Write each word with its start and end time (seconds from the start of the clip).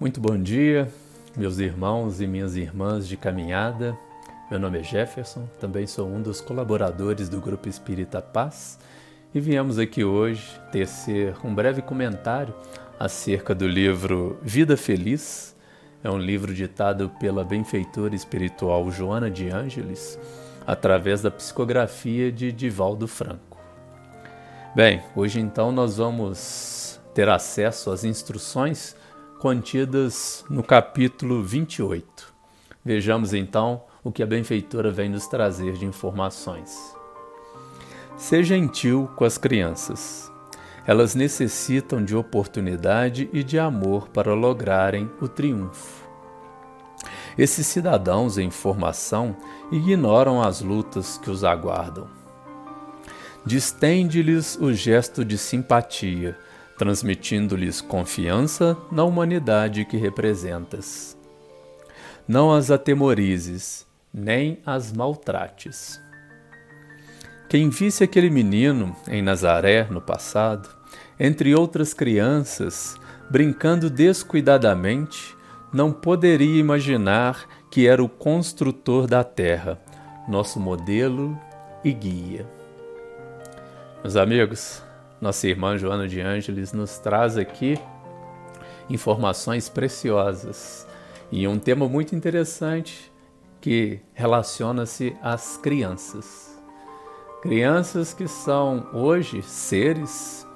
Muito 0.00 0.20
bom 0.20 0.40
dia, 0.40 0.88
meus 1.36 1.58
irmãos 1.58 2.20
e 2.20 2.26
minhas 2.28 2.54
irmãs 2.54 3.08
de 3.08 3.16
caminhada. 3.16 3.98
Meu 4.48 4.60
nome 4.60 4.78
é 4.78 4.82
Jefferson, 4.84 5.48
também 5.58 5.88
sou 5.88 6.06
um 6.06 6.22
dos 6.22 6.40
colaboradores 6.40 7.28
do 7.28 7.40
Grupo 7.40 7.68
Espírita 7.68 8.22
Paz 8.22 8.78
e 9.34 9.40
viemos 9.40 9.76
aqui 9.76 10.04
hoje 10.04 10.48
tecer 10.70 11.34
um 11.44 11.52
breve 11.52 11.82
comentário 11.82 12.54
acerca 12.96 13.56
do 13.56 13.66
livro 13.66 14.38
Vida 14.40 14.76
Feliz. 14.76 15.56
É 16.04 16.08
um 16.08 16.18
livro 16.18 16.54
ditado 16.54 17.10
pela 17.18 17.42
benfeitora 17.42 18.14
espiritual 18.14 18.88
Joana 18.92 19.28
de 19.28 19.50
Ângeles, 19.50 20.16
através 20.64 21.22
da 21.22 21.30
psicografia 21.32 22.30
de 22.30 22.52
Divaldo 22.52 23.08
Franco. 23.08 23.58
Bem, 24.76 25.02
hoje 25.16 25.40
então 25.40 25.72
nós 25.72 25.96
vamos 25.96 27.00
ter 27.12 27.28
acesso 27.28 27.90
às 27.90 28.04
instruções 28.04 28.94
contidas 29.38 30.44
no 30.50 30.64
capítulo 30.64 31.42
28. 31.42 32.34
Vejamos 32.84 33.32
então 33.32 33.82
o 34.02 34.10
que 34.10 34.22
a 34.22 34.26
benfeitora 34.26 34.90
vem 34.90 35.08
nos 35.08 35.28
trazer 35.28 35.74
de 35.74 35.86
informações. 35.86 36.94
Seja 38.16 38.56
gentil 38.56 39.08
com 39.14 39.24
as 39.24 39.38
crianças. 39.38 40.30
Elas 40.84 41.14
necessitam 41.14 42.04
de 42.04 42.16
oportunidade 42.16 43.30
e 43.32 43.44
de 43.44 43.58
amor 43.58 44.08
para 44.08 44.34
lograrem 44.34 45.08
o 45.20 45.28
triunfo. 45.28 46.08
Esses 47.36 47.66
cidadãos 47.66 48.38
em 48.38 48.50
formação 48.50 49.36
ignoram 49.70 50.42
as 50.42 50.60
lutas 50.60 51.16
que 51.18 51.30
os 51.30 51.44
aguardam. 51.44 52.08
Distende-lhes 53.46 54.58
o 54.60 54.72
gesto 54.72 55.24
de 55.24 55.38
simpatia 55.38 56.36
transmitindo-lhes 56.78 57.80
confiança 57.80 58.76
na 58.90 59.04
humanidade 59.04 59.84
que 59.84 59.96
representas. 59.96 61.18
Não 62.26 62.52
as 62.52 62.70
atemorizes, 62.70 63.86
nem 64.14 64.60
as 64.64 64.92
maltrates. 64.92 66.00
Quem 67.48 67.68
visse 67.68 68.04
aquele 68.04 68.30
menino 68.30 68.94
em 69.08 69.22
Nazaré 69.22 69.88
no 69.90 70.00
passado, 70.00 70.68
entre 71.18 71.54
outras 71.54 71.92
crianças, 71.92 72.94
brincando 73.30 73.90
descuidadamente, 73.90 75.36
não 75.72 75.92
poderia 75.92 76.60
imaginar 76.60 77.46
que 77.70 77.86
era 77.86 78.02
o 78.02 78.08
construtor 78.08 79.06
da 79.06 79.24
terra, 79.24 79.78
nosso 80.28 80.60
modelo 80.60 81.38
e 81.82 81.92
guia. 81.92 82.46
Meus 84.02 84.16
amigos, 84.16 84.82
nossa 85.20 85.48
irmã 85.48 85.76
Joana 85.76 86.06
de 86.06 86.20
Ângeles 86.20 86.72
nos 86.72 86.98
traz 86.98 87.36
aqui 87.36 87.78
informações 88.88 89.68
preciosas 89.68 90.86
e 91.30 91.46
um 91.46 91.58
tema 91.58 91.88
muito 91.88 92.14
interessante 92.14 93.12
que 93.60 94.00
relaciona-se 94.14 95.16
às 95.20 95.56
crianças. 95.56 96.56
Crianças 97.42 98.14
que 98.14 98.26
são 98.26 98.86
hoje 98.92 99.42
seres 99.42 100.46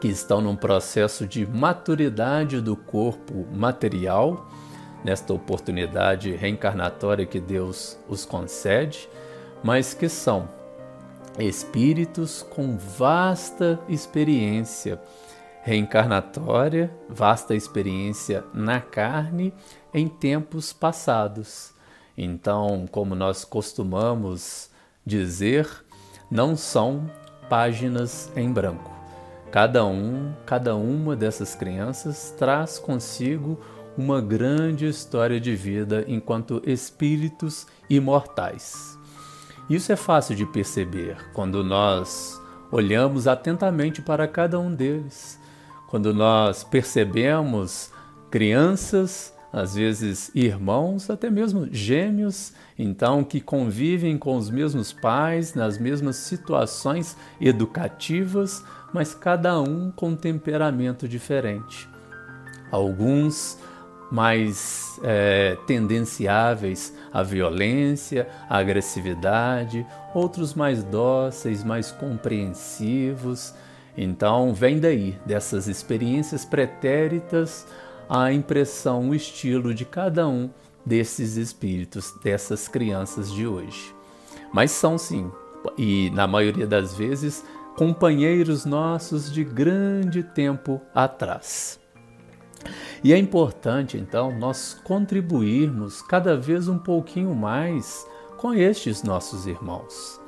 que 0.00 0.08
estão 0.08 0.40
num 0.40 0.56
processo 0.56 1.26
de 1.26 1.46
maturidade 1.46 2.60
do 2.60 2.74
corpo 2.74 3.46
material, 3.54 4.48
nesta 5.04 5.32
oportunidade 5.32 6.32
reencarnatória 6.32 7.24
que 7.24 7.38
Deus 7.38 7.98
os 8.08 8.24
concede, 8.24 9.08
mas 9.62 9.94
que 9.94 10.08
são 10.08 10.48
espíritos 11.38 12.42
com 12.42 12.76
vasta 12.76 13.80
experiência 13.88 15.00
reencarnatória, 15.62 16.92
vasta 17.08 17.54
experiência 17.54 18.44
na 18.52 18.80
carne 18.80 19.54
em 19.94 20.08
tempos 20.08 20.72
passados. 20.72 21.72
Então, 22.18 22.86
como 22.90 23.14
nós 23.14 23.44
costumamos 23.44 24.70
dizer, 25.06 25.68
não 26.30 26.56
são 26.56 27.08
páginas 27.48 28.30
em 28.36 28.52
branco. 28.52 28.90
Cada 29.50 29.84
um, 29.84 30.32
cada 30.46 30.74
uma 30.74 31.14
dessas 31.14 31.54
crianças 31.54 32.34
traz 32.38 32.78
consigo 32.78 33.60
uma 33.96 34.20
grande 34.20 34.86
história 34.86 35.38
de 35.38 35.54
vida 35.54 36.04
enquanto 36.08 36.62
espíritos 36.64 37.66
imortais. 37.88 38.98
Isso 39.70 39.92
é 39.92 39.96
fácil 39.96 40.34
de 40.34 40.44
perceber 40.44 41.16
quando 41.32 41.62
nós 41.62 42.40
olhamos 42.70 43.28
atentamente 43.28 44.02
para 44.02 44.26
cada 44.26 44.58
um 44.58 44.74
deles, 44.74 45.38
quando 45.88 46.12
nós 46.12 46.64
percebemos 46.64 47.90
crianças, 48.30 49.32
às 49.52 49.74
vezes 49.74 50.30
irmãos, 50.34 51.10
até 51.10 51.28
mesmo 51.28 51.68
gêmeos, 51.70 52.54
então 52.78 53.22
que 53.22 53.40
convivem 53.40 54.16
com 54.16 54.36
os 54.36 54.48
mesmos 54.48 54.92
pais 54.92 55.54
nas 55.54 55.78
mesmas 55.78 56.16
situações 56.16 57.16
educativas, 57.38 58.64
mas 58.92 59.14
cada 59.14 59.60
um 59.60 59.90
com 59.90 60.16
temperamento 60.16 61.06
diferente. 61.06 61.88
Alguns 62.70 63.58
mais 64.12 65.00
é, 65.02 65.56
tendenciáveis 65.66 66.94
à 67.10 67.22
violência, 67.22 68.28
à 68.46 68.58
agressividade, 68.58 69.86
outros 70.14 70.52
mais 70.52 70.84
dóceis, 70.84 71.64
mais 71.64 71.90
compreensivos. 71.90 73.54
Então, 73.96 74.52
vem 74.52 74.78
daí, 74.78 75.18
dessas 75.24 75.66
experiências 75.66 76.44
pretéritas, 76.44 77.66
a 78.06 78.30
impressão, 78.30 79.08
o 79.08 79.14
estilo 79.14 79.72
de 79.72 79.86
cada 79.86 80.28
um 80.28 80.50
desses 80.84 81.36
espíritos, 81.36 82.12
dessas 82.22 82.68
crianças 82.68 83.32
de 83.32 83.46
hoje. 83.46 83.94
Mas 84.52 84.72
são 84.72 84.98
sim, 84.98 85.32
e 85.78 86.10
na 86.10 86.26
maioria 86.26 86.66
das 86.66 86.94
vezes, 86.94 87.42
companheiros 87.78 88.66
nossos 88.66 89.32
de 89.32 89.42
grande 89.42 90.22
tempo 90.22 90.82
atrás. 90.94 91.81
E 93.02 93.12
é 93.12 93.18
importante, 93.18 93.96
então, 93.96 94.36
nós 94.38 94.78
contribuirmos 94.84 96.02
cada 96.02 96.36
vez 96.36 96.68
um 96.68 96.78
pouquinho 96.78 97.34
mais 97.34 98.06
com 98.36 98.52
estes 98.54 99.02
nossos 99.02 99.46
irmãos. 99.46 100.20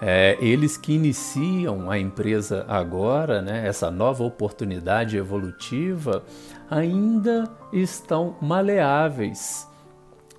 É, 0.00 0.36
eles 0.40 0.76
que 0.76 0.92
iniciam 0.92 1.90
a 1.90 1.98
empresa 1.98 2.66
agora, 2.68 3.40
né, 3.40 3.66
essa 3.66 3.90
nova 3.90 4.24
oportunidade 4.24 5.16
evolutiva, 5.16 6.22
ainda 6.70 7.50
estão 7.72 8.36
maleáveis 8.40 9.66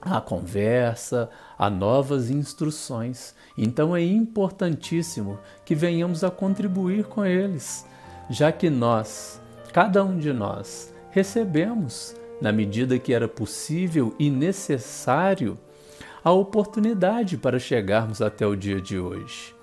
à 0.00 0.20
conversa, 0.20 1.30
a 1.58 1.70
novas 1.70 2.30
instruções. 2.30 3.34
Então 3.56 3.96
é 3.96 4.02
importantíssimo 4.02 5.38
que 5.64 5.74
venhamos 5.74 6.22
a 6.22 6.30
contribuir 6.30 7.04
com 7.04 7.24
eles, 7.24 7.86
já 8.28 8.52
que 8.52 8.68
nós, 8.68 9.40
cada 9.72 10.04
um 10.04 10.18
de 10.18 10.34
nós, 10.34 10.94
recebemos, 11.16 12.14
na 12.42 12.52
medida 12.52 12.98
que 12.98 13.14
era 13.14 13.26
possível 13.26 14.14
e 14.18 14.28
necessário, 14.28 15.58
a 16.22 16.30
oportunidade 16.30 17.38
para 17.38 17.58
chegarmos 17.58 18.20
até 18.20 18.46
o 18.46 18.54
dia 18.54 18.82
de 18.82 18.98
hoje. 18.98 19.54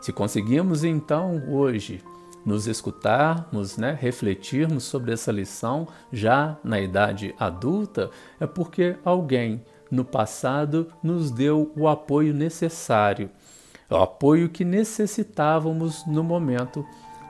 Se 0.00 0.12
conseguimos 0.12 0.84
então 0.84 1.42
hoje 1.48 2.00
nos 2.46 2.68
escutarmos, 2.68 3.76
né, 3.76 3.98
refletirmos 4.00 4.84
sobre 4.84 5.12
essa 5.12 5.32
lição 5.32 5.88
já 6.12 6.56
na 6.62 6.80
idade 6.80 7.34
adulta, 7.40 8.08
é 8.38 8.46
porque 8.46 8.94
alguém 9.04 9.64
no 9.90 10.04
passado 10.04 10.92
nos 11.02 11.32
deu 11.32 11.72
o 11.76 11.88
apoio 11.88 12.32
necessário, 12.32 13.30
o 13.90 13.96
apoio 13.96 14.48
que 14.48 14.64
necessitávamos 14.64 16.06
no 16.06 16.22
momento 16.22 16.86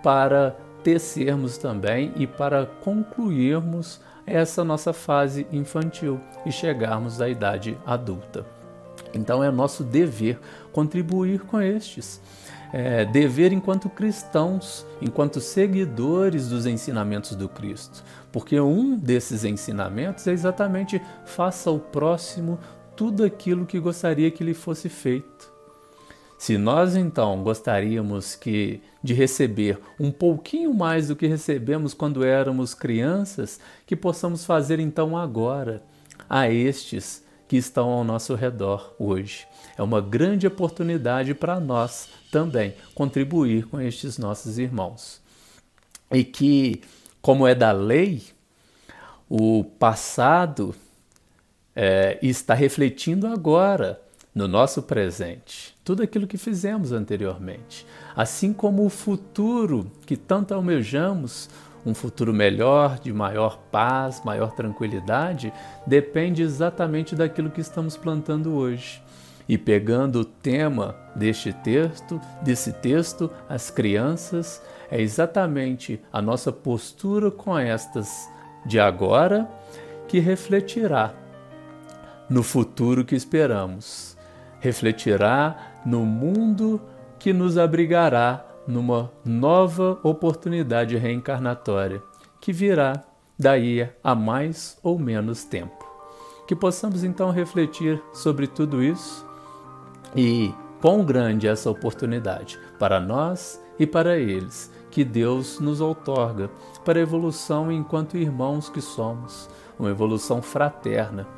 para 0.00 0.56
tecermos 0.84 1.56
também 1.56 2.12
e 2.14 2.26
para 2.26 2.66
concluirmos 2.66 4.00
essa 4.26 4.62
nossa 4.62 4.92
fase 4.92 5.46
infantil 5.50 6.20
e 6.46 6.52
chegarmos 6.52 7.20
à 7.20 7.28
idade 7.28 7.76
adulta. 7.84 8.46
Então 9.12 9.42
é 9.42 9.50
nosso 9.50 9.82
dever 9.82 10.38
contribuir 10.72 11.40
com 11.40 11.60
estes. 11.60 12.20
É, 12.72 13.04
dever 13.04 13.52
enquanto 13.52 13.88
cristãos, 13.88 14.84
enquanto 15.00 15.40
seguidores 15.40 16.48
dos 16.48 16.66
ensinamentos 16.66 17.36
do 17.36 17.48
Cristo. 17.48 18.02
Porque 18.32 18.60
um 18.60 18.96
desses 18.96 19.44
ensinamentos 19.44 20.26
é 20.26 20.32
exatamente 20.32 21.00
faça 21.24 21.70
ao 21.70 21.78
próximo 21.78 22.58
tudo 22.96 23.24
aquilo 23.24 23.64
que 23.64 23.78
gostaria 23.78 24.30
que 24.30 24.42
lhe 24.42 24.54
fosse 24.54 24.88
feito. 24.88 25.53
Se 26.44 26.58
nós 26.58 26.94
então 26.94 27.42
gostaríamos 27.42 28.36
que 28.36 28.82
de 29.02 29.14
receber 29.14 29.78
um 29.98 30.12
pouquinho 30.12 30.74
mais 30.74 31.08
do 31.08 31.16
que 31.16 31.26
recebemos 31.26 31.94
quando 31.94 32.22
éramos 32.22 32.74
crianças, 32.74 33.58
que 33.86 33.96
possamos 33.96 34.44
fazer 34.44 34.78
então 34.78 35.16
agora 35.16 35.82
a 36.28 36.50
estes 36.50 37.24
que 37.48 37.56
estão 37.56 37.88
ao 37.88 38.04
nosso 38.04 38.34
redor 38.34 38.94
hoje. 38.98 39.46
É 39.74 39.82
uma 39.82 40.02
grande 40.02 40.46
oportunidade 40.46 41.32
para 41.32 41.58
nós 41.58 42.10
também 42.30 42.74
contribuir 42.94 43.66
com 43.68 43.80
estes 43.80 44.18
nossos 44.18 44.58
irmãos. 44.58 45.22
E 46.12 46.22
que, 46.22 46.82
como 47.22 47.46
é 47.46 47.54
da 47.54 47.72
lei, 47.72 48.22
o 49.30 49.64
passado 49.64 50.74
é, 51.74 52.18
está 52.20 52.52
refletindo 52.52 53.26
agora 53.28 53.98
no 54.34 54.48
nosso 54.48 54.82
presente 54.82 55.74
tudo 55.84 56.02
aquilo 56.02 56.26
que 56.26 56.38
fizemos 56.38 56.92
anteriormente, 56.92 57.86
assim 58.16 58.52
como 58.52 58.84
o 58.84 58.90
futuro 58.90 59.92
que 60.06 60.16
tanto 60.16 60.54
almejamos, 60.54 61.50
um 61.84 61.94
futuro 61.94 62.32
melhor, 62.32 62.98
de 62.98 63.12
maior 63.12 63.58
paz, 63.70 64.22
maior 64.24 64.52
tranquilidade, 64.52 65.52
depende 65.86 66.42
exatamente 66.42 67.14
daquilo 67.14 67.50
que 67.50 67.60
estamos 67.60 67.96
plantando 67.96 68.54
hoje. 68.54 69.02
E 69.46 69.58
pegando 69.58 70.20
o 70.20 70.24
tema 70.24 70.96
deste 71.14 71.52
texto, 71.52 72.18
desse 72.40 72.72
texto, 72.72 73.30
as 73.46 73.68
crianças, 73.68 74.62
é 74.90 74.98
exatamente 74.98 76.00
a 76.10 76.22
nossa 76.22 76.50
postura 76.50 77.30
com 77.30 77.58
estas 77.58 78.26
de 78.64 78.80
agora 78.80 79.46
que 80.08 80.18
refletirá 80.18 81.12
no 82.30 82.42
futuro 82.42 83.04
que 83.04 83.14
esperamos. 83.14 84.13
Refletirá 84.64 85.74
no 85.84 86.06
mundo 86.06 86.80
que 87.18 87.34
nos 87.34 87.58
abrigará 87.58 88.42
numa 88.66 89.12
nova 89.22 89.98
oportunidade 90.02 90.96
reencarnatória 90.96 92.02
que 92.40 92.50
virá 92.50 93.04
daí 93.38 93.86
a 94.02 94.14
mais 94.14 94.78
ou 94.82 94.98
menos 94.98 95.44
tempo. 95.44 95.84
Que 96.48 96.56
possamos 96.56 97.04
então 97.04 97.30
refletir 97.30 98.02
sobre 98.14 98.46
tudo 98.46 98.82
isso 98.82 99.26
e 100.16 100.50
quão 100.80 101.04
grande 101.04 101.46
é 101.46 101.50
essa 101.50 101.70
oportunidade 101.70 102.58
para 102.78 102.98
nós 102.98 103.62
e 103.78 103.86
para 103.86 104.16
eles 104.16 104.72
que 104.90 105.04
Deus 105.04 105.60
nos 105.60 105.82
outorga 105.82 106.48
para 106.86 106.98
a 106.98 107.02
evolução 107.02 107.70
enquanto 107.70 108.16
irmãos 108.16 108.70
que 108.70 108.80
somos, 108.80 109.46
uma 109.78 109.90
evolução 109.90 110.40
fraterna, 110.40 111.28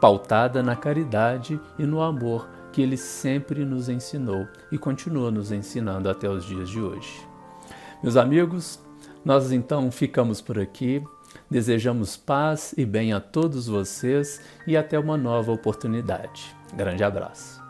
pautada 0.00 0.62
na 0.62 0.74
caridade 0.74 1.60
e 1.78 1.84
no 1.84 2.00
amor 2.00 2.48
que 2.72 2.80
ele 2.80 2.96
sempre 2.96 3.64
nos 3.64 3.88
ensinou 3.88 4.48
e 4.70 4.78
continua 4.78 5.30
nos 5.30 5.52
ensinando 5.52 6.08
até 6.08 6.28
os 6.28 6.44
dias 6.44 6.68
de 6.68 6.80
hoje. 6.80 7.26
Meus 8.02 8.16
amigos, 8.16 8.80
nós 9.24 9.52
então 9.52 9.90
ficamos 9.90 10.40
por 10.40 10.58
aqui. 10.58 11.02
Desejamos 11.50 12.16
paz 12.16 12.74
e 12.76 12.84
bem 12.84 13.12
a 13.12 13.20
todos 13.20 13.66
vocês 13.66 14.40
e 14.66 14.76
até 14.76 14.98
uma 14.98 15.16
nova 15.16 15.52
oportunidade. 15.52 16.54
Grande 16.74 17.04
abraço. 17.04 17.61